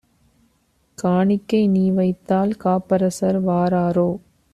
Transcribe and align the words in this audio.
காணிக்கை 0.97 1.67
நீவைத்தால் 1.67 2.53
காப்பரசர் 2.63 3.39
வாராரோ? 3.43 4.09